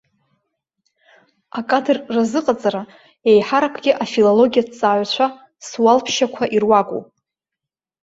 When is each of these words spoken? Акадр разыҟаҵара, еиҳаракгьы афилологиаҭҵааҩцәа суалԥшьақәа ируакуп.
Акадр 1.59 1.97
разыҟаҵара, 2.15 2.81
еиҳаракгьы 3.29 3.91
афилологиаҭҵааҩцәа 4.03 5.27
суалԥшьақәа 5.67 6.43
ируакуп. 6.57 7.05